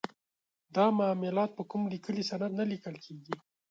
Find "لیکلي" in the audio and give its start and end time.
1.93-2.23